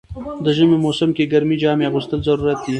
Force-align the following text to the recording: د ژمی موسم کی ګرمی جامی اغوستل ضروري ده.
د 0.43 0.47
ژمی 0.57 0.77
موسم 0.85 1.09
کی 1.17 1.23
ګرمی 1.33 1.55
جامی 1.63 1.85
اغوستل 1.87 2.19
ضروري 2.27 2.53
ده. 2.59 2.65